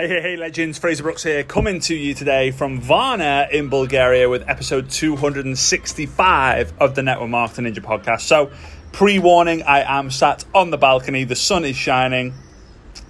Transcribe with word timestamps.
Hey, 0.00 0.08
hey, 0.08 0.22
hey, 0.22 0.36
legends. 0.38 0.78
Frazer 0.78 1.02
Brookes 1.02 1.24
here, 1.24 1.44
coming 1.44 1.78
to 1.80 1.94
you 1.94 2.14
today 2.14 2.52
from 2.52 2.80
Varna 2.80 3.46
in 3.52 3.68
Bulgaria 3.68 4.30
with 4.30 4.48
episode 4.48 4.88
265 4.88 6.72
of 6.80 6.94
the 6.94 7.02
Network 7.02 7.28
Marketing 7.28 7.66
Ninja 7.66 7.84
podcast. 7.84 8.22
So, 8.22 8.50
pre 8.92 9.18
warning, 9.18 9.62
I 9.62 9.98
am 9.98 10.10
sat 10.10 10.46
on 10.54 10.70
the 10.70 10.78
balcony, 10.78 11.24
the 11.24 11.36
sun 11.36 11.66
is 11.66 11.76
shining, 11.76 12.32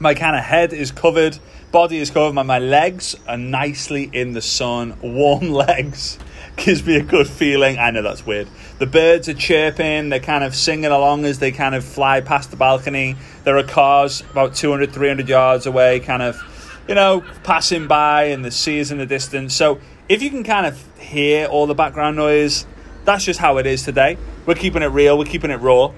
my 0.00 0.14
kind 0.14 0.34
of 0.34 0.42
head 0.42 0.72
is 0.72 0.90
covered, 0.90 1.38
body 1.70 1.98
is 1.98 2.10
covered, 2.10 2.32
my, 2.32 2.42
my 2.42 2.58
legs 2.58 3.14
are 3.28 3.36
nicely 3.36 4.10
in 4.12 4.32
the 4.32 4.42
sun, 4.42 4.98
warm 5.00 5.50
legs. 5.52 6.18
Gives 6.56 6.84
me 6.84 6.96
a 6.96 7.04
good 7.04 7.28
feeling. 7.28 7.78
I 7.78 7.92
know 7.92 8.02
that's 8.02 8.26
weird. 8.26 8.48
The 8.80 8.86
birds 8.86 9.28
are 9.28 9.34
chirping, 9.34 10.08
they're 10.08 10.18
kind 10.18 10.42
of 10.42 10.56
singing 10.56 10.86
along 10.86 11.24
as 11.24 11.38
they 11.38 11.52
kind 11.52 11.76
of 11.76 11.84
fly 11.84 12.20
past 12.20 12.50
the 12.50 12.56
balcony. 12.56 13.14
There 13.44 13.56
are 13.56 13.62
cars 13.62 14.22
about 14.32 14.56
200, 14.56 14.92
300 14.92 15.28
yards 15.28 15.66
away, 15.66 16.00
kind 16.00 16.22
of 16.22 16.42
you 16.90 16.96
know, 16.96 17.22
passing 17.44 17.86
by 17.86 18.24
and 18.24 18.44
the 18.44 18.50
sea 18.50 18.80
is 18.80 18.90
in 18.90 18.98
the 18.98 19.06
distance. 19.06 19.54
So 19.54 19.78
if 20.08 20.24
you 20.24 20.28
can 20.28 20.42
kind 20.42 20.66
of 20.66 20.98
hear 20.98 21.46
all 21.46 21.68
the 21.68 21.74
background 21.74 22.16
noise, 22.16 22.66
that's 23.04 23.24
just 23.24 23.38
how 23.38 23.58
it 23.58 23.66
is 23.66 23.84
today. 23.84 24.18
We're 24.44 24.56
keeping 24.56 24.82
it 24.82 24.86
real, 24.86 25.16
we're 25.16 25.24
keeping 25.24 25.52
it 25.52 25.60
raw. 25.60 25.92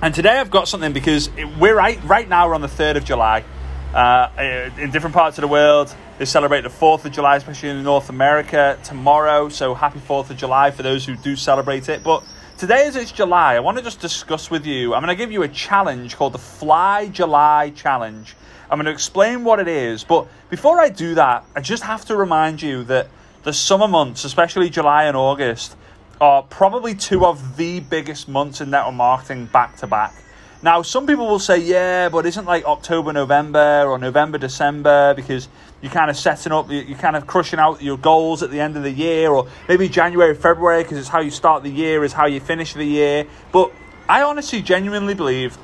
And 0.00 0.14
today 0.14 0.38
I've 0.38 0.52
got 0.52 0.68
something 0.68 0.92
because 0.92 1.30
we're 1.58 1.74
right, 1.74 2.02
right 2.04 2.28
now, 2.28 2.46
we're 2.46 2.54
on 2.54 2.60
the 2.60 2.68
3rd 2.68 2.98
of 2.98 3.04
July. 3.04 3.44
Uh, 3.92 4.70
in 4.78 4.92
different 4.92 5.16
parts 5.16 5.36
of 5.36 5.42
the 5.42 5.48
world, 5.48 5.92
they 6.18 6.24
celebrate 6.24 6.60
the 6.60 6.68
4th 6.68 7.04
of 7.04 7.10
July, 7.10 7.34
especially 7.34 7.70
in 7.70 7.82
North 7.82 8.08
America 8.08 8.78
tomorrow. 8.84 9.48
So 9.48 9.74
happy 9.74 9.98
4th 9.98 10.30
of 10.30 10.36
July 10.36 10.70
for 10.70 10.84
those 10.84 11.04
who 11.04 11.16
do 11.16 11.34
celebrate 11.34 11.88
it. 11.88 12.04
But 12.04 12.22
today, 12.56 12.86
as 12.86 12.94
it's 12.94 13.10
July, 13.10 13.56
I 13.56 13.60
want 13.60 13.78
to 13.78 13.82
just 13.82 13.98
discuss 13.98 14.48
with 14.48 14.64
you, 14.64 14.94
I'm 14.94 15.02
going 15.02 15.08
to 15.08 15.20
give 15.20 15.32
you 15.32 15.42
a 15.42 15.48
challenge 15.48 16.14
called 16.14 16.34
the 16.34 16.38
Fly 16.38 17.08
July 17.08 17.70
Challenge. 17.70 18.36
I'm 18.70 18.76
going 18.76 18.86
to 18.86 18.92
explain 18.92 19.42
what 19.42 19.58
it 19.58 19.66
is. 19.66 20.04
But 20.04 20.28
before 20.48 20.80
I 20.80 20.90
do 20.90 21.16
that, 21.16 21.44
I 21.56 21.60
just 21.60 21.82
have 21.82 22.04
to 22.04 22.16
remind 22.16 22.62
you 22.62 22.84
that 22.84 23.08
the 23.42 23.52
summer 23.52 23.88
months, 23.88 24.24
especially 24.24 24.70
July 24.70 25.04
and 25.04 25.16
August, 25.16 25.76
are 26.20 26.42
probably 26.44 26.94
two 26.94 27.26
of 27.26 27.56
the 27.56 27.80
biggest 27.80 28.28
months 28.28 28.60
in 28.60 28.70
network 28.70 28.94
marketing 28.94 29.46
back 29.46 29.76
to 29.78 29.88
back. 29.88 30.14
Now, 30.62 30.82
some 30.82 31.06
people 31.06 31.26
will 31.26 31.38
say, 31.38 31.58
yeah, 31.58 32.10
but 32.10 32.26
isn't 32.26 32.44
like 32.44 32.64
October, 32.66 33.12
November, 33.12 33.84
or 33.86 33.98
November, 33.98 34.36
December, 34.36 35.14
because 35.14 35.48
you're 35.80 35.90
kind 35.90 36.10
of 36.10 36.16
setting 36.16 36.52
up, 36.52 36.70
you're 36.70 36.98
kind 36.98 37.16
of 37.16 37.26
crushing 37.26 37.58
out 37.58 37.82
your 37.82 37.96
goals 37.96 38.42
at 38.42 38.50
the 38.50 38.60
end 38.60 38.76
of 38.76 38.82
the 38.82 38.90
year, 38.90 39.30
or 39.30 39.48
maybe 39.68 39.88
January, 39.88 40.34
February, 40.34 40.82
because 40.82 40.98
it's 40.98 41.08
how 41.08 41.20
you 41.20 41.30
start 41.30 41.62
the 41.62 41.70
year, 41.70 42.04
is 42.04 42.12
how 42.12 42.26
you 42.26 42.38
finish 42.40 42.74
the 42.74 42.84
year. 42.84 43.26
But 43.50 43.72
I 44.06 44.22
honestly, 44.22 44.60
genuinely 44.60 45.14
believe 45.14 45.56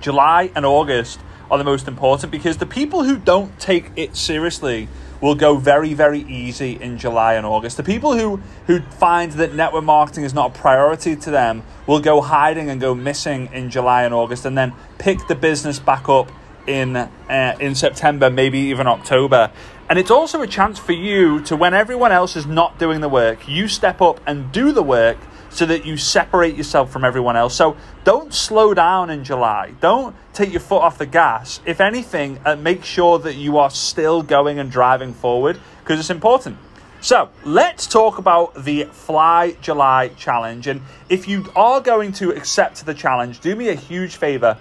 July 0.00 0.52
and 0.54 0.64
August 0.64 1.18
are 1.50 1.58
the 1.58 1.64
most 1.64 1.88
important 1.88 2.30
because 2.30 2.58
the 2.58 2.66
people 2.66 3.04
who 3.04 3.16
don't 3.16 3.58
take 3.58 3.90
it 3.96 4.16
seriously 4.16 4.88
will 5.20 5.34
go 5.34 5.56
very, 5.56 5.92
very 5.92 6.20
easy 6.20 6.80
in 6.80 6.96
July 6.96 7.34
and 7.34 7.44
August. 7.44 7.76
The 7.76 7.82
people 7.82 8.16
who, 8.16 8.36
who 8.66 8.80
find 8.80 9.32
that 9.32 9.54
network 9.54 9.84
marketing 9.84 10.24
is 10.24 10.32
not 10.32 10.56
a 10.56 10.58
priority 10.58 11.14
to 11.16 11.30
them 11.30 11.62
will 11.86 12.00
go 12.00 12.20
hiding 12.20 12.70
and 12.70 12.80
go 12.80 12.94
missing 12.94 13.50
in 13.52 13.70
July 13.70 14.04
and 14.04 14.14
August 14.14 14.46
and 14.46 14.56
then 14.56 14.72
pick 14.98 15.26
the 15.28 15.34
business 15.34 15.78
back 15.78 16.08
up 16.08 16.30
in, 16.66 16.96
uh, 16.96 17.56
in 17.60 17.74
September, 17.74 18.30
maybe 18.30 18.58
even 18.58 18.86
October. 18.86 19.50
And 19.88 19.98
it's 19.98 20.10
also 20.10 20.40
a 20.40 20.46
chance 20.46 20.78
for 20.78 20.92
you 20.92 21.42
to, 21.42 21.56
when 21.56 21.74
everyone 21.74 22.12
else 22.12 22.36
is 22.36 22.46
not 22.46 22.78
doing 22.78 23.00
the 23.00 23.08
work, 23.08 23.48
you 23.48 23.66
step 23.66 24.00
up 24.00 24.20
and 24.26 24.52
do 24.52 24.72
the 24.72 24.82
work 24.82 25.18
so 25.50 25.66
that 25.66 25.84
you 25.84 25.96
separate 25.96 26.56
yourself 26.56 26.90
from 26.90 27.04
everyone 27.04 27.36
else. 27.36 27.54
So 27.54 27.76
don't 28.04 28.32
slow 28.32 28.72
down 28.72 29.10
in 29.10 29.24
July. 29.24 29.74
Don't 29.80 30.16
take 30.32 30.52
your 30.52 30.60
foot 30.60 30.82
off 30.82 30.98
the 30.98 31.06
gas. 31.06 31.60
If 31.66 31.80
anything, 31.80 32.40
uh, 32.44 32.56
make 32.56 32.84
sure 32.84 33.18
that 33.18 33.34
you 33.34 33.58
are 33.58 33.70
still 33.70 34.22
going 34.22 34.58
and 34.58 34.70
driving 34.70 35.12
forward 35.12 35.60
because 35.82 36.00
it's 36.00 36.10
important. 36.10 36.56
So 37.02 37.30
let's 37.44 37.86
talk 37.86 38.18
about 38.18 38.64
the 38.64 38.84
Fly 38.84 39.56
July 39.62 40.08
challenge. 40.16 40.66
And 40.66 40.82
if 41.08 41.26
you 41.26 41.50
are 41.56 41.80
going 41.80 42.12
to 42.14 42.30
accept 42.30 42.84
the 42.84 42.94
challenge, 42.94 43.40
do 43.40 43.56
me 43.56 43.70
a 43.70 43.74
huge 43.74 44.16
favor. 44.16 44.58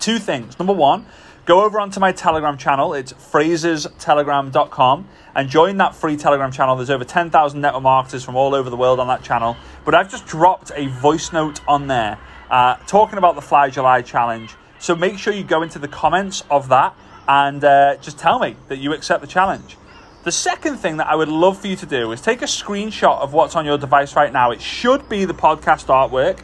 Two 0.00 0.18
things. 0.18 0.58
Number 0.58 0.72
one, 0.72 1.06
go 1.44 1.64
over 1.64 1.80
onto 1.80 2.00
my 2.00 2.12
Telegram 2.12 2.56
channel. 2.56 2.94
It's 2.94 3.12
frazerstelegram.com 3.12 5.08
and 5.34 5.48
join 5.48 5.76
that 5.78 5.94
free 5.94 6.16
Telegram 6.16 6.52
channel. 6.52 6.76
There's 6.76 6.90
over 6.90 7.04
10,000 7.04 7.60
network 7.60 7.82
marketers 7.82 8.24
from 8.24 8.36
all 8.36 8.54
over 8.54 8.70
the 8.70 8.76
world 8.76 9.00
on 9.00 9.08
that 9.08 9.22
channel. 9.22 9.56
But 9.84 9.94
I've 9.94 10.10
just 10.10 10.26
dropped 10.26 10.72
a 10.74 10.86
voice 10.88 11.32
note 11.32 11.60
on 11.66 11.86
there 11.86 12.18
uh, 12.50 12.76
talking 12.86 13.18
about 13.18 13.34
the 13.34 13.42
Fly 13.42 13.70
July 13.70 14.02
challenge. 14.02 14.54
So 14.78 14.94
make 14.94 15.18
sure 15.18 15.32
you 15.32 15.44
go 15.44 15.62
into 15.62 15.78
the 15.78 15.88
comments 15.88 16.42
of 16.50 16.68
that 16.68 16.94
and 17.28 17.62
uh, 17.62 17.96
just 17.96 18.18
tell 18.18 18.38
me 18.38 18.56
that 18.68 18.78
you 18.78 18.92
accept 18.92 19.20
the 19.20 19.26
challenge. 19.26 19.76
The 20.22 20.32
second 20.32 20.76
thing 20.76 20.98
that 20.98 21.06
I 21.06 21.14
would 21.14 21.28
love 21.28 21.60
for 21.60 21.66
you 21.66 21.76
to 21.76 21.86
do 21.86 22.12
is 22.12 22.20
take 22.20 22.42
a 22.42 22.46
screenshot 22.46 23.20
of 23.20 23.32
what's 23.32 23.56
on 23.56 23.64
your 23.64 23.78
device 23.78 24.16
right 24.16 24.32
now. 24.32 24.50
It 24.50 24.60
should 24.60 25.08
be 25.08 25.24
the 25.24 25.32
podcast 25.32 25.86
artwork, 25.86 26.40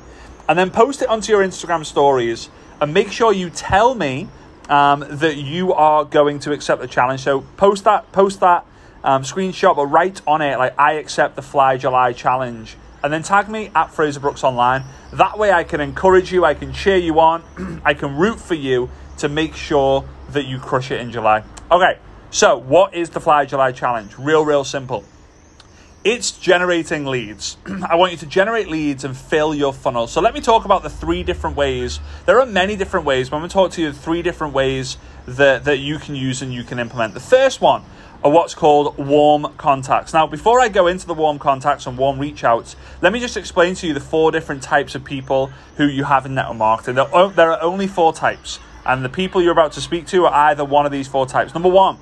and 0.48 0.58
then 0.58 0.70
post 0.70 1.02
it 1.02 1.08
onto 1.08 1.32
your 1.32 1.42
Instagram 1.42 1.84
stories. 1.84 2.48
And 2.80 2.94
make 2.94 3.10
sure 3.10 3.32
you 3.32 3.50
tell 3.50 3.94
me 3.94 4.28
um, 4.68 5.04
that 5.08 5.36
you 5.36 5.72
are 5.72 6.04
going 6.04 6.38
to 6.40 6.52
accept 6.52 6.80
the 6.80 6.88
challenge. 6.88 7.20
So 7.22 7.42
post 7.56 7.84
that, 7.84 8.10
post 8.12 8.40
that 8.40 8.66
um, 9.04 9.22
screenshot, 9.22 9.76
but 9.76 9.86
write 9.86 10.20
on 10.26 10.42
it 10.42 10.58
like 10.58 10.78
I 10.78 10.94
accept 10.94 11.36
the 11.36 11.42
Fly 11.42 11.76
July 11.76 12.12
challenge, 12.12 12.76
and 13.02 13.12
then 13.12 13.22
tag 13.22 13.48
me 13.48 13.70
at 13.74 13.92
Frazer 13.92 14.20
Brookes 14.20 14.42
Online. 14.42 14.84
That 15.12 15.38
way, 15.38 15.52
I 15.52 15.64
can 15.64 15.80
encourage 15.80 16.32
you, 16.32 16.44
I 16.44 16.54
can 16.54 16.72
cheer 16.72 16.96
you 16.96 17.20
on, 17.20 17.80
I 17.84 17.94
can 17.94 18.16
root 18.16 18.40
for 18.40 18.54
you 18.54 18.90
to 19.18 19.28
make 19.28 19.54
sure 19.54 20.04
that 20.30 20.46
you 20.46 20.58
crush 20.58 20.90
it 20.90 21.00
in 21.00 21.12
July. 21.12 21.44
Okay, 21.70 21.98
so 22.30 22.58
what 22.58 22.94
is 22.94 23.10
the 23.10 23.20
Fly 23.20 23.44
July 23.44 23.72
challenge? 23.72 24.18
Real, 24.18 24.44
real 24.44 24.64
simple. 24.64 25.04
It's 26.08 26.30
generating 26.30 27.04
leads. 27.04 27.56
I 27.88 27.96
want 27.96 28.12
you 28.12 28.18
to 28.18 28.26
generate 28.26 28.68
leads 28.68 29.02
and 29.02 29.16
fill 29.16 29.52
your 29.52 29.72
funnel. 29.72 30.06
So 30.06 30.20
let 30.20 30.34
me 30.34 30.40
talk 30.40 30.64
about 30.64 30.84
the 30.84 30.88
three 30.88 31.24
different 31.24 31.56
ways. 31.56 31.98
There 32.26 32.38
are 32.38 32.46
many 32.46 32.76
different 32.76 33.04
ways, 33.04 33.28
but 33.28 33.34
I'm 33.34 33.40
going 33.40 33.48
to 33.48 33.52
talk 33.52 33.72
to 33.72 33.82
you 33.82 33.92
three 33.92 34.22
different 34.22 34.54
ways 34.54 34.98
that, 35.26 35.64
that 35.64 35.78
you 35.78 35.98
can 35.98 36.14
use 36.14 36.42
and 36.42 36.54
you 36.54 36.62
can 36.62 36.78
implement. 36.78 37.14
The 37.14 37.18
first 37.18 37.60
one 37.60 37.82
are 38.22 38.30
what's 38.30 38.54
called 38.54 38.96
warm 38.98 39.52
contacts. 39.56 40.14
Now, 40.14 40.28
before 40.28 40.60
I 40.60 40.68
go 40.68 40.86
into 40.86 41.08
the 41.08 41.14
warm 41.14 41.40
contacts 41.40 41.88
and 41.88 41.98
warm 41.98 42.20
reach 42.20 42.44
outs, 42.44 42.76
let 43.02 43.12
me 43.12 43.18
just 43.18 43.36
explain 43.36 43.74
to 43.74 43.88
you 43.88 43.92
the 43.92 43.98
four 43.98 44.30
different 44.30 44.62
types 44.62 44.94
of 44.94 45.02
people 45.02 45.48
who 45.76 45.88
you 45.88 46.04
have 46.04 46.24
in 46.24 46.36
network 46.36 46.56
marketing. 46.56 46.94
There 46.94 47.50
are 47.50 47.60
only 47.60 47.88
four 47.88 48.12
types, 48.12 48.60
and 48.84 49.04
the 49.04 49.08
people 49.08 49.42
you're 49.42 49.50
about 49.50 49.72
to 49.72 49.80
speak 49.80 50.06
to 50.06 50.26
are 50.26 50.50
either 50.50 50.64
one 50.64 50.86
of 50.86 50.92
these 50.92 51.08
four 51.08 51.26
types. 51.26 51.52
Number 51.52 51.68
one 51.68 51.98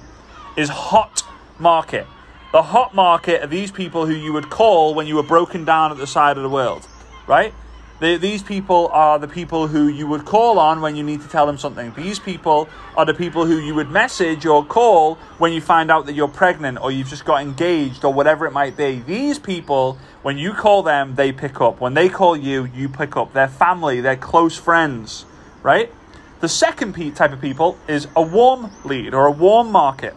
is 0.58 0.68
hot 0.68 1.22
market. 1.58 2.06
The 2.54 2.62
hot 2.62 2.94
market 2.94 3.42
are 3.42 3.48
these 3.48 3.72
people 3.72 4.06
who 4.06 4.14
you 4.14 4.32
would 4.32 4.48
call 4.48 4.94
when 4.94 5.08
you 5.08 5.16
were 5.16 5.24
broken 5.24 5.64
down 5.64 5.90
at 5.90 5.98
the 5.98 6.06
side 6.06 6.36
of 6.36 6.44
the 6.44 6.48
world, 6.48 6.86
right? 7.26 7.52
The, 7.98 8.16
these 8.16 8.44
people 8.44 8.90
are 8.92 9.18
the 9.18 9.26
people 9.26 9.66
who 9.66 9.88
you 9.88 10.06
would 10.06 10.24
call 10.24 10.60
on 10.60 10.80
when 10.80 10.94
you 10.94 11.02
need 11.02 11.20
to 11.22 11.28
tell 11.28 11.46
them 11.46 11.58
something. 11.58 11.92
These 11.94 12.20
people 12.20 12.68
are 12.96 13.04
the 13.04 13.12
people 13.12 13.44
who 13.44 13.58
you 13.58 13.74
would 13.74 13.90
message 13.90 14.46
or 14.46 14.64
call 14.64 15.16
when 15.38 15.52
you 15.52 15.60
find 15.60 15.90
out 15.90 16.06
that 16.06 16.12
you're 16.12 16.28
pregnant 16.28 16.80
or 16.80 16.92
you've 16.92 17.08
just 17.08 17.24
got 17.24 17.42
engaged 17.42 18.04
or 18.04 18.12
whatever 18.12 18.46
it 18.46 18.52
might 18.52 18.76
be. 18.76 19.00
These 19.00 19.40
people, 19.40 19.98
when 20.22 20.38
you 20.38 20.52
call 20.52 20.84
them, 20.84 21.16
they 21.16 21.32
pick 21.32 21.60
up. 21.60 21.80
When 21.80 21.94
they 21.94 22.08
call 22.08 22.36
you, 22.36 22.66
you 22.66 22.88
pick 22.88 23.16
up. 23.16 23.32
They're 23.32 23.48
family, 23.48 24.00
they're 24.00 24.14
close 24.14 24.56
friends, 24.56 25.26
right? 25.64 25.92
The 26.38 26.48
second 26.48 26.94
type 27.16 27.32
of 27.32 27.40
people 27.40 27.80
is 27.88 28.06
a 28.14 28.22
warm 28.22 28.70
lead 28.84 29.12
or 29.12 29.26
a 29.26 29.32
warm 29.32 29.72
market. 29.72 30.14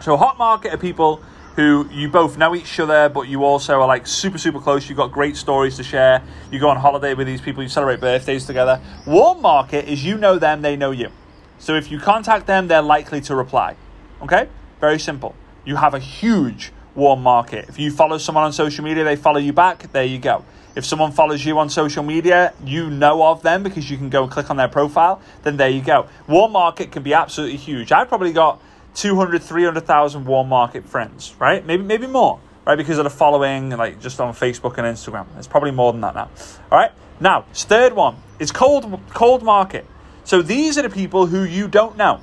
So, 0.00 0.16
hot 0.16 0.36
market 0.36 0.74
are 0.74 0.78
people 0.78 1.22
who 1.56 1.88
you 1.90 2.08
both 2.08 2.38
know 2.38 2.54
each 2.54 2.78
other, 2.78 3.08
but 3.08 3.22
you 3.22 3.44
also 3.44 3.80
are 3.80 3.86
like 3.86 4.06
super, 4.06 4.38
super 4.38 4.60
close. 4.60 4.88
You've 4.88 4.98
got 4.98 5.12
great 5.12 5.36
stories 5.36 5.76
to 5.76 5.82
share. 5.82 6.22
You 6.50 6.60
go 6.60 6.68
on 6.68 6.76
holiday 6.76 7.14
with 7.14 7.26
these 7.26 7.40
people, 7.40 7.62
you 7.62 7.68
celebrate 7.68 8.00
birthdays 8.00 8.46
together. 8.46 8.80
Warm 9.06 9.42
market 9.42 9.88
is 9.88 10.04
you 10.04 10.16
know 10.16 10.38
them, 10.38 10.62
they 10.62 10.76
know 10.76 10.90
you. 10.90 11.10
So 11.58 11.74
if 11.74 11.90
you 11.90 11.98
contact 11.98 12.46
them, 12.46 12.68
they're 12.68 12.82
likely 12.82 13.20
to 13.22 13.34
reply. 13.34 13.76
Okay? 14.22 14.48
Very 14.80 14.98
simple. 14.98 15.34
You 15.64 15.76
have 15.76 15.94
a 15.94 15.98
huge 15.98 16.72
warm 16.94 17.22
market. 17.22 17.68
If 17.68 17.78
you 17.78 17.90
follow 17.90 18.18
someone 18.18 18.44
on 18.44 18.52
social 18.52 18.84
media, 18.84 19.04
they 19.04 19.16
follow 19.16 19.38
you 19.38 19.52
back, 19.52 19.92
there 19.92 20.04
you 20.04 20.18
go. 20.18 20.44
If 20.76 20.84
someone 20.84 21.10
follows 21.12 21.44
you 21.44 21.58
on 21.58 21.68
social 21.68 22.02
media, 22.02 22.54
you 22.64 22.90
know 22.90 23.24
of 23.24 23.42
them 23.42 23.62
because 23.62 23.90
you 23.90 23.96
can 23.96 24.08
go 24.08 24.22
and 24.22 24.32
click 24.32 24.50
on 24.50 24.56
their 24.56 24.68
profile, 24.68 25.20
then 25.42 25.56
there 25.56 25.68
you 25.68 25.82
go. 25.82 26.08
Warm 26.28 26.52
market 26.52 26.92
can 26.92 27.02
be 27.02 27.12
absolutely 27.12 27.56
huge. 27.56 27.90
I've 27.90 28.08
probably 28.08 28.32
got 28.32 28.62
200, 28.94 29.42
300,000 29.42 30.24
warm 30.24 30.48
market 30.48 30.86
friends, 30.86 31.34
right? 31.38 31.64
Maybe, 31.64 31.82
maybe 31.82 32.06
more, 32.06 32.40
right? 32.66 32.76
Because 32.76 32.98
of 32.98 33.04
the 33.04 33.10
following, 33.10 33.70
like 33.70 34.00
just 34.00 34.20
on 34.20 34.34
Facebook 34.34 34.78
and 34.78 34.86
Instagram. 34.86 35.26
It's 35.38 35.46
probably 35.46 35.70
more 35.70 35.92
than 35.92 36.00
that 36.02 36.14
now. 36.14 36.30
All 36.70 36.78
right. 36.78 36.92
Now, 37.20 37.44
third 37.52 37.92
one 37.92 38.16
is 38.38 38.50
cold, 38.50 39.00
cold 39.10 39.42
market. 39.42 39.86
So 40.24 40.42
these 40.42 40.78
are 40.78 40.82
the 40.82 40.90
people 40.90 41.26
who 41.26 41.42
you 41.42 41.68
don't 41.68 41.96
know. 41.96 42.20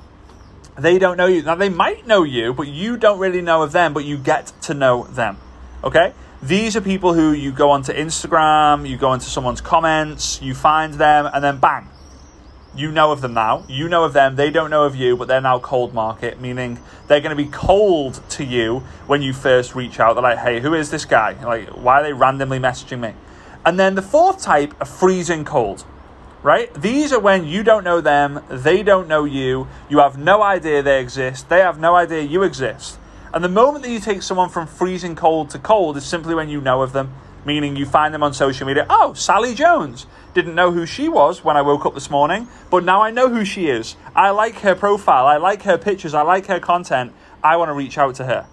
They 0.76 0.98
don't 0.98 1.16
know 1.16 1.26
you. 1.26 1.42
Now, 1.42 1.56
they 1.56 1.68
might 1.68 2.06
know 2.06 2.22
you, 2.22 2.54
but 2.54 2.68
you 2.68 2.96
don't 2.96 3.18
really 3.18 3.42
know 3.42 3.62
of 3.62 3.72
them, 3.72 3.92
but 3.92 4.04
you 4.04 4.16
get 4.16 4.52
to 4.62 4.74
know 4.74 5.04
them. 5.04 5.36
Okay? 5.82 6.12
These 6.42 6.76
are 6.76 6.80
people 6.80 7.14
who 7.14 7.32
you 7.32 7.50
go 7.50 7.70
onto 7.70 7.92
Instagram, 7.92 8.88
you 8.88 8.96
go 8.96 9.12
into 9.12 9.26
someone's 9.26 9.60
comments, 9.60 10.40
you 10.40 10.54
find 10.54 10.94
them, 10.94 11.28
and 11.32 11.42
then 11.42 11.58
bang, 11.58 11.88
you 12.78 12.92
know 12.92 13.10
of 13.10 13.20
them 13.20 13.34
now. 13.34 13.64
You 13.68 13.88
know 13.88 14.04
of 14.04 14.12
them. 14.12 14.36
They 14.36 14.50
don't 14.50 14.70
know 14.70 14.84
of 14.84 14.94
you, 14.94 15.16
but 15.16 15.28
they're 15.28 15.40
now 15.40 15.58
cold 15.58 15.92
market, 15.92 16.40
meaning 16.40 16.78
they're 17.08 17.20
going 17.20 17.36
to 17.36 17.42
be 17.42 17.50
cold 17.50 18.20
to 18.30 18.44
you 18.44 18.80
when 19.06 19.20
you 19.20 19.32
first 19.32 19.74
reach 19.74 19.98
out. 19.98 20.14
They're 20.14 20.22
like, 20.22 20.38
hey, 20.38 20.60
who 20.60 20.74
is 20.74 20.90
this 20.90 21.04
guy? 21.04 21.32
Like, 21.44 21.68
why 21.70 22.00
are 22.00 22.02
they 22.04 22.12
randomly 22.12 22.58
messaging 22.58 23.00
me? 23.00 23.14
And 23.64 23.78
then 23.78 23.96
the 23.96 24.02
fourth 24.02 24.40
type 24.40 24.74
are 24.80 24.86
freezing 24.86 25.44
cold, 25.44 25.84
right? 26.42 26.72
These 26.72 27.12
are 27.12 27.20
when 27.20 27.44
you 27.44 27.62
don't 27.62 27.84
know 27.84 28.00
them, 28.00 28.42
they 28.48 28.82
don't 28.82 29.08
know 29.08 29.24
you, 29.24 29.66
you 29.88 29.98
have 29.98 30.16
no 30.16 30.42
idea 30.42 30.82
they 30.82 31.00
exist, 31.00 31.48
they 31.48 31.58
have 31.58 31.78
no 31.78 31.96
idea 31.96 32.22
you 32.22 32.44
exist. 32.44 32.98
And 33.34 33.44
the 33.44 33.48
moment 33.48 33.84
that 33.84 33.90
you 33.90 34.00
take 34.00 34.22
someone 34.22 34.48
from 34.48 34.66
freezing 34.66 35.16
cold 35.16 35.50
to 35.50 35.58
cold 35.58 35.96
is 35.96 36.04
simply 36.06 36.34
when 36.34 36.48
you 36.48 36.60
know 36.60 36.82
of 36.82 36.92
them 36.92 37.12
meaning 37.48 37.74
you 37.74 37.86
find 37.86 38.12
them 38.12 38.22
on 38.22 38.34
social 38.34 38.66
media. 38.66 38.86
Oh, 38.90 39.14
Sally 39.14 39.54
Jones. 39.54 40.06
Didn't 40.34 40.54
know 40.54 40.70
who 40.70 40.84
she 40.84 41.08
was 41.08 41.42
when 41.42 41.56
I 41.56 41.62
woke 41.62 41.86
up 41.86 41.94
this 41.94 42.10
morning, 42.10 42.46
but 42.70 42.84
now 42.84 43.02
I 43.02 43.10
know 43.10 43.30
who 43.30 43.44
she 43.44 43.68
is. 43.68 43.96
I 44.14 44.30
like 44.30 44.56
her 44.56 44.74
profile, 44.74 45.26
I 45.26 45.38
like 45.38 45.62
her 45.62 45.78
pictures, 45.78 46.12
I 46.12 46.22
like 46.22 46.46
her 46.46 46.60
content. 46.60 47.12
I 47.42 47.56
want 47.56 47.70
to 47.70 47.72
reach 47.72 47.96
out 47.96 48.14
to 48.16 48.24
her. 48.26 48.46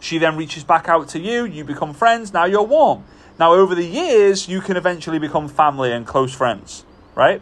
She 0.00 0.18
then 0.18 0.36
reaches 0.36 0.64
back 0.64 0.88
out 0.88 1.08
to 1.10 1.20
you, 1.20 1.44
you 1.44 1.62
become 1.62 1.94
friends, 1.94 2.32
now 2.32 2.44
you're 2.44 2.62
warm. 2.62 3.04
Now, 3.38 3.54
over 3.54 3.74
the 3.74 3.86
years, 3.86 4.48
you 4.48 4.60
can 4.60 4.76
eventually 4.76 5.18
become 5.18 5.48
family 5.48 5.92
and 5.92 6.06
close 6.06 6.34
friends, 6.34 6.84
right? 7.14 7.40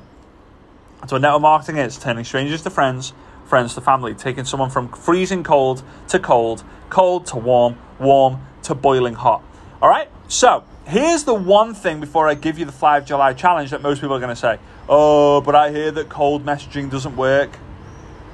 That's 1.01 1.11
what 1.11 1.23
network 1.23 1.43
marketing 1.43 1.79
is 1.79 1.99
turning 1.99 2.25
strangers 2.25 2.63
to 2.63 2.71
friends, 2.71 3.15
friends 3.47 3.75
to 3.75 3.81
family, 3.81 4.15
taking 4.15 4.45
someone 4.45 4.71
from 4.71 4.89
freezing 4.89 5.43
cold 5.43 5.83
to 6.09 6.19
cold, 6.19 6.63
cold 6.91 7.27
to 7.29 7.37
warm, 7.37 7.79
warm 7.99 8.47
to 8.65 8.75
boiling 8.75 9.15
hot. 9.15 9.43
All 9.81 9.89
right? 9.89 10.09
So, 10.29 10.65
Here's 10.89 11.25
the 11.25 11.35
one 11.35 11.75
thing 11.75 12.01
before 12.01 12.31
I 12.31 12.35
give 12.35 12.59
you 12.59 12.65
the 12.65 12.73
Fly 12.73 13.01
July 13.01 13.35
challenge 13.35 13.73
that 13.73 13.83
most 13.83 14.01
people 14.01 14.17
are 14.17 14.21
going 14.21 14.35
to 14.35 14.41
say, 14.41 14.59
oh, 14.89 15.43
but 15.43 15.55
I 15.55 15.71
hear 15.71 15.91
that 15.91 16.09
cold 16.09 16.47
messaging 16.47 16.91
doesn't 16.91 17.15
work. 17.15 17.59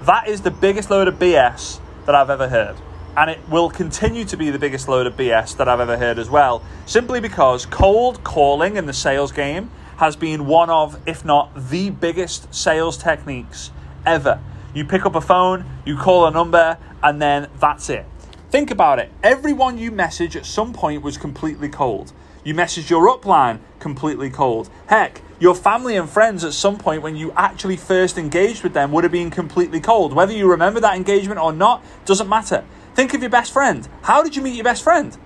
That 0.02 0.28
is 0.28 0.42
the 0.42 0.52
biggest 0.52 0.88
load 0.88 1.08
of 1.08 1.18
BS 1.18 1.80
that 2.06 2.14
I've 2.14 2.30
ever 2.30 2.48
heard. 2.48 2.76
And 3.16 3.28
it 3.28 3.40
will 3.48 3.68
continue 3.70 4.24
to 4.26 4.36
be 4.36 4.50
the 4.50 4.58
biggest 4.60 4.86
load 4.86 5.08
of 5.08 5.16
BS 5.16 5.56
that 5.56 5.68
I've 5.68 5.80
ever 5.80 5.98
heard 5.98 6.16
as 6.16 6.30
well, 6.30 6.62
simply 6.86 7.18
because 7.18 7.66
cold 7.66 8.22
calling 8.22 8.76
in 8.76 8.86
the 8.86 8.92
sales 8.92 9.32
game 9.32 9.68
has 9.96 10.14
been 10.14 10.46
one 10.46 10.70
of, 10.70 10.96
if 11.08 11.24
not 11.24 11.50
the 11.70 11.90
biggest 11.90 12.54
sales 12.54 12.96
techniques 12.96 13.72
ever. 14.06 14.38
You 14.72 14.84
pick 14.84 15.04
up 15.04 15.16
a 15.16 15.20
phone, 15.20 15.64
you 15.84 15.96
call 15.96 16.24
a 16.24 16.30
number, 16.30 16.78
and 17.02 17.20
then 17.20 17.48
that's 17.58 17.90
it. 17.90 18.06
Think 18.50 18.70
about 18.70 19.00
it. 19.00 19.10
Everyone 19.24 19.76
you 19.76 19.90
message 19.90 20.36
at 20.36 20.46
some 20.46 20.72
point 20.72 21.02
was 21.02 21.18
completely 21.18 21.68
cold. 21.68 22.12
You 22.44 22.54
messaged 22.54 22.90
your 22.90 23.08
upline 23.08 23.60
completely 23.80 24.28
cold. 24.28 24.68
Heck, 24.86 25.22
your 25.40 25.54
family 25.54 25.96
and 25.96 26.08
friends 26.08 26.44
at 26.44 26.52
some 26.52 26.76
point 26.76 27.02
when 27.02 27.16
you 27.16 27.32
actually 27.32 27.76
first 27.76 28.18
engaged 28.18 28.62
with 28.62 28.74
them 28.74 28.92
would 28.92 29.02
have 29.02 29.12
been 29.12 29.30
completely 29.30 29.80
cold. 29.80 30.12
Whether 30.12 30.34
you 30.34 30.50
remember 30.50 30.78
that 30.80 30.94
engagement 30.94 31.40
or 31.40 31.52
not 31.52 31.82
doesn't 32.04 32.28
matter. 32.28 32.64
Think 32.94 33.14
of 33.14 33.22
your 33.22 33.30
best 33.30 33.52
friend. 33.52 33.88
How 34.02 34.22
did 34.22 34.36
you 34.36 34.42
meet 34.42 34.54
your 34.54 34.64
best 34.64 34.84
friend? 34.84 35.16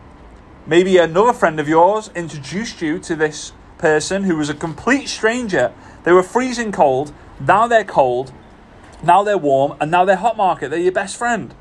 Maybe 0.65 0.97
another 0.99 1.33
friend 1.33 1.59
of 1.59 1.69
yours 1.69 2.11
introduced 2.15 2.81
you 2.81 3.01
to 3.01 3.17
this 3.17 3.53
person 3.79 4.23
who 4.23 4.37
was 4.37 4.49
a 4.49 4.55
complete 4.55 5.09
stranger. 5.09 5.73
They 6.05 6.13
were 6.13 6.23
freezing 6.23 6.73
cold, 6.73 7.13
now 7.41 7.67
they're 7.67 7.85
cold, 7.85 8.33
now 9.03 9.23
they're 9.23 9.39
warm, 9.39 9.77
and 9.81 9.91
now 9.91 10.05
they're 10.05 10.17
hot 10.17 10.37
market. 10.37 10.71
They're 10.71 10.79
your 10.79 10.93
best 10.93 11.17
friend, 11.17 11.55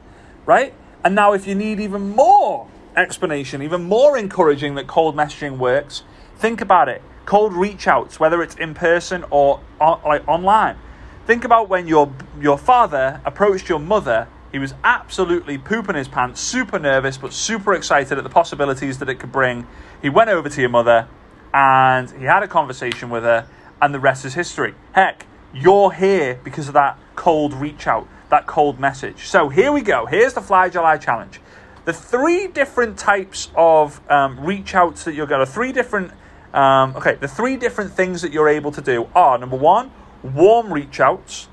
right? 0.45 0.73
And 1.03 1.15
now, 1.15 1.33
if 1.33 1.47
you 1.47 1.55
need 1.55 1.79
even 1.79 2.15
more 2.15 2.67
explanation, 2.97 3.61
even 3.61 3.83
more 3.83 4.17
encouraging 4.17 4.75
that 4.75 4.87
cold 4.87 5.15
messaging 5.15 5.57
works, 5.57 6.03
think 6.37 6.59
about 6.59 6.89
it. 6.89 7.01
Cold 7.25 7.53
reach 7.53 7.87
outs, 7.87 8.19
whether 8.19 8.41
it's 8.41 8.55
in 8.55 8.73
person 8.73 9.23
or 9.29 9.61
on, 9.79 10.01
like 10.03 10.27
online. 10.27 10.77
Think 11.25 11.43
about 11.43 11.69
when 11.69 11.87
your 11.87 12.11
your 12.39 12.57
father 12.57 13.21
approached 13.25 13.69
your 13.69 13.79
mother. 13.79 14.27
He 14.51 14.59
was 14.59 14.73
absolutely 14.83 15.57
pooping 15.57 15.95
his 15.95 16.07
pants, 16.07 16.39
super 16.39 16.79
nervous, 16.79 17.17
but 17.17 17.33
super 17.33 17.73
excited 17.73 18.17
at 18.17 18.23
the 18.23 18.29
possibilities 18.29 18.97
that 18.99 19.09
it 19.09 19.15
could 19.15 19.31
bring. 19.31 19.67
He 20.01 20.09
went 20.09 20.29
over 20.29 20.47
to 20.47 20.61
your 20.61 20.69
mother 20.69 21.07
and 21.53 22.09
he 22.11 22.23
had 22.23 22.43
a 22.43 22.47
conversation 22.47 23.09
with 23.09 23.23
her, 23.23 23.47
and 23.81 23.93
the 23.93 23.99
rest 23.99 24.25
is 24.25 24.33
history. 24.33 24.73
Heck, 24.93 25.25
you're 25.53 25.91
here 25.91 26.39
because 26.43 26.67
of 26.67 26.73
that 26.75 26.97
cold 27.15 27.53
reach 27.53 27.87
out, 27.87 28.07
that 28.29 28.47
cold 28.47 28.79
message. 28.79 29.27
So 29.27 29.49
here 29.49 29.71
we 29.71 29.81
go. 29.81 30.05
Here's 30.05 30.33
the 30.33 30.41
Fly 30.41 30.69
July 30.69 30.97
challenge 30.97 31.41
the 31.87 31.93
three 31.93 32.47
different 32.47 32.99
types 32.99 33.49
of 33.55 34.01
um, 34.11 34.41
reach 34.41 34.75
outs 34.75 35.05
that 35.05 35.15
you're 35.15 35.25
going 35.25 35.39
to, 35.39 35.49
three 35.49 35.71
different, 35.71 36.11
um, 36.53 36.93
okay, 36.97 37.15
the 37.15 37.29
three 37.29 37.55
different 37.55 37.93
things 37.93 38.21
that 38.23 38.33
you're 38.33 38.49
able 38.49 38.73
to 38.73 38.81
do 38.81 39.07
are 39.15 39.37
number 39.37 39.55
one, 39.55 39.89
warm 40.21 40.73
reach 40.73 40.99
outs, 40.99 41.47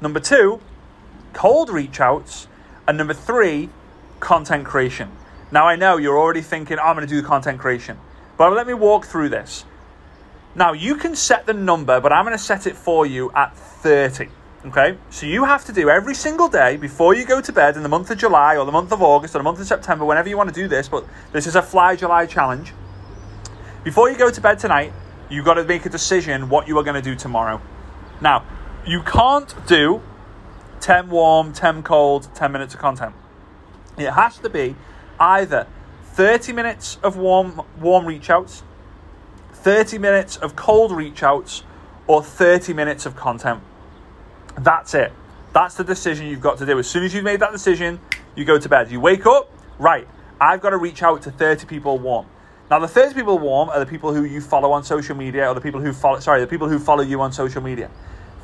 number 0.00 0.18
two, 0.18 0.60
cold 1.34 1.70
reach 1.70 2.00
outs, 2.00 2.48
and 2.88 2.98
number 2.98 3.14
three, 3.14 3.70
content 4.18 4.66
creation. 4.66 5.08
Now 5.52 5.68
I 5.68 5.76
know 5.76 5.98
you're 5.98 6.18
already 6.18 6.42
thinking, 6.42 6.78
oh, 6.80 6.82
I'm 6.82 6.96
going 6.96 7.06
to 7.06 7.14
do 7.14 7.22
content 7.22 7.60
creation, 7.60 7.96
but 8.36 8.52
let 8.52 8.66
me 8.66 8.74
walk 8.74 9.06
through 9.06 9.28
this. 9.28 9.64
Now 10.56 10.72
you 10.72 10.96
can 10.96 11.14
set 11.14 11.46
the 11.46 11.54
number, 11.54 12.00
but 12.00 12.12
I'm 12.12 12.24
going 12.24 12.36
to 12.36 12.42
set 12.42 12.66
it 12.66 12.74
for 12.76 13.06
you 13.06 13.30
at 13.36 13.56
30. 13.56 14.30
Okay, 14.66 14.98
so 15.10 15.26
you 15.26 15.44
have 15.44 15.64
to 15.66 15.72
do 15.72 15.88
every 15.88 16.14
single 16.14 16.48
day 16.48 16.76
before 16.76 17.14
you 17.14 17.24
go 17.24 17.40
to 17.40 17.52
bed 17.52 17.76
in 17.76 17.84
the 17.84 17.88
month 17.88 18.10
of 18.10 18.18
July 18.18 18.56
or 18.56 18.66
the 18.66 18.72
month 18.72 18.90
of 18.90 19.00
August 19.00 19.36
or 19.36 19.38
the 19.38 19.44
month 19.44 19.60
of 19.60 19.66
September, 19.68 20.04
whenever 20.04 20.28
you 20.28 20.36
want 20.36 20.52
to 20.52 20.54
do 20.60 20.66
this, 20.66 20.88
but 20.88 21.06
this 21.30 21.46
is 21.46 21.54
a 21.54 21.62
Fly 21.62 21.94
July 21.94 22.26
challenge. 22.26 22.72
Before 23.84 24.10
you 24.10 24.18
go 24.18 24.28
to 24.28 24.40
bed 24.40 24.58
tonight, 24.58 24.92
you've 25.30 25.44
got 25.44 25.54
to 25.54 25.62
make 25.62 25.86
a 25.86 25.88
decision 25.88 26.48
what 26.48 26.66
you 26.66 26.76
are 26.78 26.82
going 26.82 26.96
to 26.96 27.02
do 27.02 27.14
tomorrow. 27.14 27.62
Now, 28.20 28.44
you 28.84 29.02
can't 29.02 29.54
do 29.68 30.02
10 30.80 31.10
warm, 31.10 31.52
10 31.52 31.84
cold, 31.84 32.26
10 32.34 32.50
minutes 32.50 32.74
of 32.74 32.80
content. 32.80 33.14
It 33.96 34.10
has 34.10 34.36
to 34.38 34.50
be 34.50 34.74
either 35.20 35.68
30 36.14 36.52
minutes 36.52 36.98
of 37.04 37.16
warm 37.16 37.62
warm 37.78 38.04
reach 38.04 38.30
outs, 38.30 38.64
30 39.52 39.98
minutes 39.98 40.36
of 40.36 40.56
cold 40.56 40.90
reach 40.90 41.22
outs, 41.22 41.62
or 42.08 42.20
30 42.20 42.72
minutes 42.72 43.06
of 43.06 43.14
content. 43.14 43.62
That's 44.58 44.94
it. 44.94 45.12
That's 45.52 45.74
the 45.74 45.84
decision 45.84 46.26
you've 46.26 46.40
got 46.40 46.58
to 46.58 46.66
do. 46.66 46.78
As 46.78 46.88
soon 46.88 47.04
as 47.04 47.14
you've 47.14 47.24
made 47.24 47.40
that 47.40 47.52
decision, 47.52 48.00
you 48.34 48.44
go 48.44 48.58
to 48.58 48.68
bed. 48.68 48.90
You 48.90 49.00
wake 49.00 49.26
up, 49.26 49.50
right, 49.78 50.06
I've 50.40 50.60
got 50.60 50.70
to 50.70 50.76
reach 50.76 51.02
out 51.02 51.22
to 51.22 51.30
30 51.30 51.66
people 51.66 51.98
warm. 51.98 52.26
Now, 52.70 52.78
the 52.78 52.88
30 52.88 53.14
people 53.14 53.38
warm 53.38 53.68
are 53.68 53.78
the 53.78 53.86
people 53.86 54.12
who 54.12 54.24
you 54.24 54.40
follow 54.40 54.72
on 54.72 54.82
social 54.82 55.14
media 55.14 55.48
or 55.48 55.54
the 55.54 55.60
people 55.60 55.80
who 55.80 55.92
follow, 55.92 56.18
sorry, 56.20 56.40
the 56.40 56.46
people 56.46 56.68
who 56.68 56.78
follow 56.78 57.02
you 57.02 57.20
on 57.20 57.32
social 57.32 57.62
media. 57.62 57.90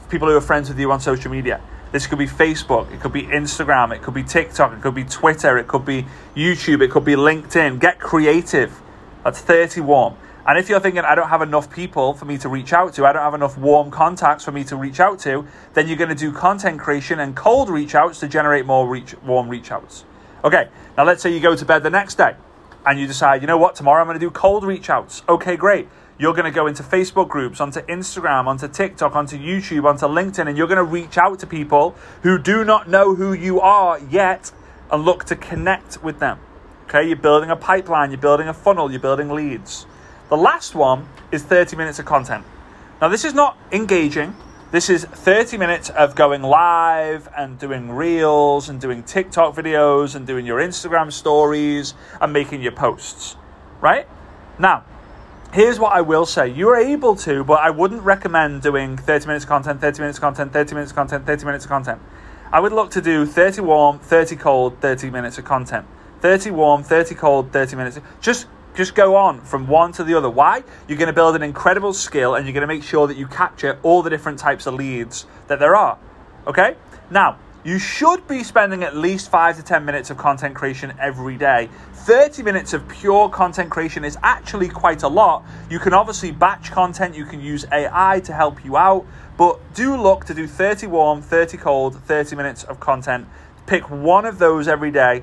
People 0.08 0.28
who 0.28 0.36
are 0.36 0.40
friends 0.40 0.68
with 0.68 0.78
you 0.78 0.92
on 0.92 1.00
social 1.00 1.30
media. 1.30 1.60
This 1.90 2.06
could 2.06 2.18
be 2.18 2.26
Facebook, 2.26 2.90
it 2.92 3.00
could 3.00 3.12
be 3.12 3.24
Instagram, 3.24 3.94
it 3.94 4.00
could 4.00 4.14
be 4.14 4.22
TikTok, 4.22 4.72
it 4.72 4.80
could 4.80 4.94
be 4.94 5.04
Twitter, 5.04 5.58
it 5.58 5.68
could 5.68 5.84
be 5.84 6.06
YouTube, 6.34 6.82
it 6.82 6.90
could 6.90 7.04
be 7.04 7.14
LinkedIn. 7.14 7.80
Get 7.80 7.98
creative. 7.98 8.80
That's 9.24 9.40
30 9.40 9.82
warm. 9.82 10.14
And 10.44 10.58
if 10.58 10.68
you're 10.68 10.80
thinking, 10.80 11.04
I 11.04 11.14
don't 11.14 11.28
have 11.28 11.42
enough 11.42 11.72
people 11.72 12.14
for 12.14 12.24
me 12.24 12.36
to 12.38 12.48
reach 12.48 12.72
out 12.72 12.94
to, 12.94 13.06
I 13.06 13.12
don't 13.12 13.22
have 13.22 13.34
enough 13.34 13.56
warm 13.56 13.92
contacts 13.92 14.44
for 14.44 14.50
me 14.50 14.64
to 14.64 14.76
reach 14.76 14.98
out 14.98 15.20
to, 15.20 15.46
then 15.74 15.86
you're 15.86 15.96
going 15.96 16.08
to 16.08 16.16
do 16.16 16.32
content 16.32 16.80
creation 16.80 17.20
and 17.20 17.36
cold 17.36 17.68
reach 17.68 17.94
outs 17.94 18.18
to 18.20 18.28
generate 18.28 18.66
more 18.66 18.88
reach, 18.88 19.14
warm 19.22 19.48
reach 19.48 19.70
outs. 19.70 20.04
Okay, 20.42 20.68
now 20.96 21.04
let's 21.04 21.22
say 21.22 21.32
you 21.32 21.38
go 21.38 21.54
to 21.54 21.64
bed 21.64 21.84
the 21.84 21.90
next 21.90 22.16
day 22.16 22.34
and 22.84 22.98
you 22.98 23.06
decide, 23.06 23.40
you 23.40 23.46
know 23.46 23.56
what, 23.56 23.76
tomorrow 23.76 24.00
I'm 24.00 24.08
going 24.08 24.18
to 24.18 24.26
do 24.26 24.30
cold 24.30 24.64
reach 24.64 24.90
outs. 24.90 25.22
Okay, 25.28 25.56
great. 25.56 25.88
You're 26.18 26.34
going 26.34 26.44
to 26.44 26.50
go 26.50 26.66
into 26.66 26.82
Facebook 26.82 27.28
groups, 27.28 27.60
onto 27.60 27.80
Instagram, 27.82 28.46
onto 28.46 28.66
TikTok, 28.66 29.14
onto 29.14 29.38
YouTube, 29.38 29.84
onto 29.84 30.06
LinkedIn, 30.06 30.48
and 30.48 30.58
you're 30.58 30.66
going 30.66 30.76
to 30.76 30.84
reach 30.84 31.18
out 31.18 31.38
to 31.38 31.46
people 31.46 31.94
who 32.22 32.38
do 32.38 32.64
not 32.64 32.88
know 32.88 33.14
who 33.14 33.32
you 33.32 33.60
are 33.60 33.98
yet 33.98 34.50
and 34.90 35.04
look 35.04 35.24
to 35.26 35.36
connect 35.36 36.02
with 36.02 36.18
them. 36.18 36.38
Okay, 36.84 37.06
you're 37.06 37.16
building 37.16 37.50
a 37.50 37.56
pipeline, 37.56 38.10
you're 38.10 38.20
building 38.20 38.48
a 38.48 38.54
funnel, 38.54 38.90
you're 38.90 39.00
building 39.00 39.30
leads. 39.30 39.86
The 40.32 40.38
last 40.38 40.74
one 40.74 41.10
is 41.30 41.42
30 41.42 41.76
minutes 41.76 41.98
of 41.98 42.06
content. 42.06 42.46
Now, 43.02 43.08
this 43.08 43.22
is 43.22 43.34
not 43.34 43.58
engaging. 43.70 44.34
This 44.70 44.88
is 44.88 45.04
30 45.04 45.58
minutes 45.58 45.90
of 45.90 46.14
going 46.14 46.40
live 46.40 47.28
and 47.36 47.58
doing 47.58 47.90
reels 47.90 48.70
and 48.70 48.80
doing 48.80 49.02
TikTok 49.02 49.54
videos 49.54 50.16
and 50.16 50.26
doing 50.26 50.46
your 50.46 50.58
Instagram 50.58 51.12
stories 51.12 51.92
and 52.18 52.32
making 52.32 52.62
your 52.62 52.72
posts, 52.72 53.36
right? 53.82 54.08
Now, 54.58 54.84
here's 55.52 55.78
what 55.78 55.92
I 55.92 56.00
will 56.00 56.24
say. 56.24 56.48
You're 56.48 56.76
able 56.76 57.14
to, 57.16 57.44
but 57.44 57.60
I 57.60 57.68
wouldn't 57.68 58.02
recommend 58.02 58.62
doing 58.62 58.96
30 58.96 59.26
minutes 59.26 59.44
of 59.44 59.50
content, 59.50 59.82
30 59.82 60.00
minutes 60.00 60.16
of 60.16 60.22
content, 60.22 60.50
30 60.54 60.74
minutes 60.74 60.92
of 60.92 60.96
content, 60.96 61.26
30 61.26 61.44
minutes 61.44 61.66
of 61.66 61.68
content. 61.68 62.00
I 62.50 62.58
would 62.60 62.72
look 62.72 62.90
to 62.92 63.02
do 63.02 63.26
30 63.26 63.60
warm, 63.60 63.98
30 63.98 64.36
cold, 64.36 64.80
30 64.80 65.10
minutes 65.10 65.36
of 65.36 65.44
content. 65.44 65.86
30 66.22 66.52
warm, 66.52 66.82
30 66.82 67.16
cold, 67.16 67.52
30 67.52 67.76
minutes. 67.76 68.00
Just 68.22 68.46
just 68.74 68.94
go 68.94 69.16
on 69.16 69.40
from 69.42 69.66
one 69.66 69.92
to 69.92 70.04
the 70.04 70.14
other. 70.14 70.30
Why? 70.30 70.62
You're 70.88 70.98
going 70.98 71.08
to 71.08 71.12
build 71.12 71.36
an 71.36 71.42
incredible 71.42 71.92
skill 71.92 72.34
and 72.34 72.46
you're 72.46 72.54
going 72.54 72.62
to 72.62 72.74
make 72.74 72.82
sure 72.82 73.06
that 73.06 73.16
you 73.16 73.26
capture 73.26 73.78
all 73.82 74.02
the 74.02 74.10
different 74.10 74.38
types 74.38 74.66
of 74.66 74.74
leads 74.74 75.26
that 75.48 75.58
there 75.58 75.76
are. 75.76 75.98
Okay? 76.46 76.76
Now, 77.10 77.38
you 77.64 77.78
should 77.78 78.26
be 78.26 78.42
spending 78.42 78.82
at 78.82 78.96
least 78.96 79.30
five 79.30 79.56
to 79.56 79.62
10 79.62 79.84
minutes 79.84 80.10
of 80.10 80.16
content 80.16 80.54
creation 80.54 80.92
every 80.98 81.36
day. 81.36 81.68
30 81.92 82.42
minutes 82.42 82.72
of 82.72 82.88
pure 82.88 83.28
content 83.28 83.70
creation 83.70 84.04
is 84.04 84.18
actually 84.22 84.68
quite 84.68 85.04
a 85.04 85.08
lot. 85.08 85.44
You 85.70 85.78
can 85.78 85.92
obviously 85.92 86.32
batch 86.32 86.72
content, 86.72 87.14
you 87.14 87.24
can 87.24 87.40
use 87.40 87.64
AI 87.70 88.20
to 88.24 88.32
help 88.32 88.64
you 88.64 88.76
out, 88.76 89.06
but 89.36 89.60
do 89.74 89.96
look 89.96 90.24
to 90.24 90.34
do 90.34 90.48
30 90.48 90.88
warm, 90.88 91.22
30 91.22 91.56
cold, 91.58 92.02
30 92.02 92.34
minutes 92.34 92.64
of 92.64 92.80
content. 92.80 93.28
Pick 93.66 93.88
one 93.88 94.24
of 94.24 94.40
those 94.40 94.66
every 94.66 94.90
day. 94.90 95.22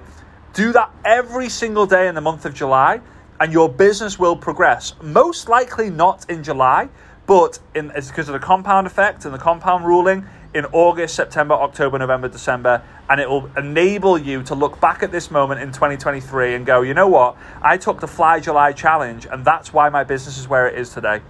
Do 0.54 0.72
that 0.72 0.92
every 1.04 1.50
single 1.50 1.86
day 1.86 2.08
in 2.08 2.16
the 2.16 2.22
month 2.22 2.46
of 2.46 2.54
July, 2.54 3.02
and 3.40 3.54
your 3.54 3.70
business 3.70 4.20
will 4.20 4.36
progress. 4.36 4.94
Most 5.02 5.50
likely 5.50 5.90
not 5.90 6.30
in 6.30 6.44
July, 6.44 6.90
but 7.26 7.60
in, 7.76 7.92
it's 7.96 8.10
because 8.10 8.28
of 8.28 8.34
the 8.34 8.40
compound 8.40 8.88
effect 8.88 9.26
and 9.26 9.34
the 9.34 9.38
compound 9.38 9.86
ruling 9.86 10.26
in 10.54 10.66
August, 10.72 11.14
September, 11.14 11.54
October, 11.54 12.00
November, 12.00 12.28
December, 12.28 12.82
and 13.10 13.22
it 13.22 13.30
will 13.30 13.50
enable 13.56 14.18
you 14.18 14.42
to 14.44 14.56
look 14.56 14.82
back 14.82 15.04
at 15.04 15.12
this 15.12 15.30
moment 15.30 15.62
in 15.62 15.72
2023 15.72 16.56
and 16.56 16.66
go, 16.66 16.82
you 16.82 16.94
know 16.94 17.08
what? 17.08 17.38
I 17.62 17.78
took 17.78 18.00
the 18.00 18.08
Fly 18.08 18.40
July 18.40 18.72
challenge, 18.72 19.28
and 19.28 19.46
that's 19.46 19.72
why 19.72 19.90
my 19.90 20.04
business 20.04 20.38
is 20.40 20.48
where 20.48 20.68
it 20.68 20.78
is 20.78 20.90
today. 20.90 21.22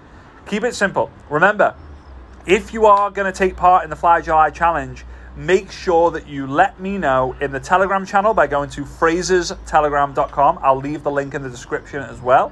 Keep 0.47 0.63
it 0.63 0.73
simple. 0.73 1.11
Remember, 1.29 1.75
if 2.45 2.73
you 2.73 2.85
are 2.85 3.11
going 3.11 3.31
to 3.31 3.37
take 3.37 3.57
part 3.57 3.83
in 3.83 3.89
the 3.89 3.95
Fly 3.95 4.21
July 4.21 4.51
challenge, 4.51 5.03
make 5.39 5.71
sure 5.71 6.11
that 6.11 6.27
you 6.27 6.45
let 6.45 6.79
me 6.79 6.97
know 6.97 7.35
in 7.39 7.51
the 7.51 7.59
Telegram 7.59 8.05
channel 8.05 8.33
by 8.33 8.45
going 8.45 8.69
to 8.71 8.81
frazerstelegram.com. 8.81 10.59
I'll 10.61 10.75
leave 10.75 11.03
the 11.03 11.11
link 11.11 11.33
in 11.33 11.41
the 11.41 11.49
description 11.49 12.03
as 12.03 12.21
well. 12.21 12.51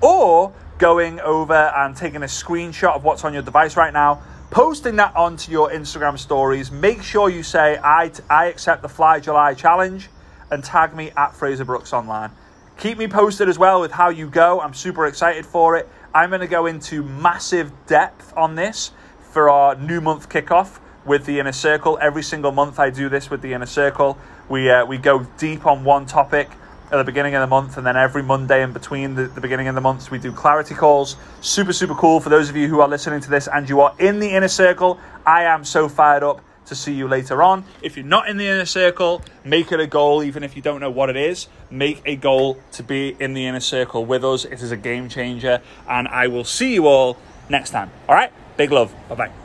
Or 0.00 0.52
going 0.78 1.20
over 1.20 1.52
and 1.54 1.94
taking 1.96 2.22
a 2.22 2.26
screenshot 2.26 2.96
of 2.96 3.04
what's 3.04 3.24
on 3.24 3.34
your 3.34 3.42
device 3.42 3.76
right 3.76 3.92
now 3.92 4.22
posting 4.52 4.96
that 4.96 5.16
onto 5.16 5.50
your 5.50 5.70
Instagram 5.70 6.18
stories. 6.18 6.70
Make 6.70 7.02
sure 7.02 7.30
you 7.30 7.42
say, 7.42 7.78
I 7.78 8.10
accept 8.30 8.82
the 8.82 8.88
Fly 8.88 9.18
July 9.18 9.54
challenge 9.54 10.10
and 10.50 10.62
tag 10.62 10.94
me 10.94 11.10
at 11.16 11.34
Frazer 11.34 11.64
Brookes 11.64 11.94
Online. 11.94 12.30
Keep 12.76 12.98
me 12.98 13.08
posted 13.08 13.48
as 13.48 13.58
well 13.58 13.80
with 13.80 13.92
how 13.92 14.10
you 14.10 14.28
go. 14.28 14.60
I'm 14.60 14.74
super 14.74 15.06
excited 15.06 15.46
for 15.46 15.76
it. 15.78 15.88
I'm 16.14 16.28
going 16.28 16.42
to 16.42 16.46
go 16.46 16.66
into 16.66 17.02
massive 17.02 17.72
depth 17.86 18.36
on 18.36 18.54
this 18.54 18.90
for 19.30 19.48
our 19.48 19.74
new 19.74 20.02
month 20.02 20.28
kickoff 20.28 20.80
with 21.04 21.26
the 21.26 21.40
Inner 21.40 21.52
Circle. 21.52 21.98
Every 22.00 22.22
single 22.22 22.52
month 22.52 22.78
I 22.78 22.90
do 22.90 23.08
this 23.08 23.30
with 23.30 23.42
the 23.42 23.52
Inner 23.52 23.66
Circle. 23.66 24.18
We, 24.48 24.70
uh, 24.70 24.84
we 24.84 24.98
go 24.98 25.26
deep 25.38 25.66
on 25.66 25.84
one 25.84 26.06
topic 26.06 26.50
at 26.92 26.96
the 26.96 27.04
beginning 27.04 27.34
of 27.34 27.40
the 27.40 27.46
month, 27.46 27.78
and 27.78 27.86
then 27.86 27.96
every 27.96 28.22
Monday 28.22 28.62
in 28.62 28.72
between 28.72 29.14
the, 29.14 29.24
the 29.24 29.40
beginning 29.40 29.66
of 29.66 29.74
the 29.74 29.80
months, 29.80 30.10
we 30.10 30.18
do 30.18 30.30
clarity 30.30 30.74
calls. 30.74 31.16
Super, 31.40 31.72
super 31.72 31.94
cool 31.94 32.20
for 32.20 32.28
those 32.28 32.50
of 32.50 32.56
you 32.56 32.68
who 32.68 32.80
are 32.80 32.88
listening 32.88 33.20
to 33.20 33.30
this 33.30 33.48
and 33.48 33.68
you 33.68 33.80
are 33.80 33.94
in 33.98 34.18
the 34.18 34.30
inner 34.30 34.48
circle. 34.48 35.00
I 35.24 35.44
am 35.44 35.64
so 35.64 35.88
fired 35.88 36.22
up 36.22 36.42
to 36.66 36.74
see 36.74 36.92
you 36.92 37.08
later 37.08 37.42
on. 37.42 37.64
If 37.80 37.96
you're 37.96 38.06
not 38.06 38.28
in 38.28 38.36
the 38.36 38.46
inner 38.46 38.66
circle, 38.66 39.22
make 39.44 39.72
it 39.72 39.80
a 39.80 39.86
goal, 39.86 40.22
even 40.22 40.42
if 40.42 40.54
you 40.54 40.62
don't 40.62 40.80
know 40.80 40.90
what 40.90 41.08
it 41.08 41.16
is. 41.16 41.48
Make 41.70 42.02
a 42.04 42.14
goal 42.14 42.58
to 42.72 42.82
be 42.82 43.16
in 43.18 43.34
the 43.34 43.46
inner 43.46 43.60
circle 43.60 44.04
with 44.04 44.24
us. 44.24 44.44
It 44.44 44.60
is 44.62 44.70
a 44.70 44.76
game 44.76 45.08
changer, 45.08 45.62
and 45.88 46.06
I 46.08 46.28
will 46.28 46.44
see 46.44 46.74
you 46.74 46.86
all 46.86 47.16
next 47.48 47.70
time. 47.70 47.90
All 48.08 48.14
right? 48.14 48.32
Big 48.56 48.70
love. 48.70 48.94
Bye 49.08 49.14
bye. 49.14 49.41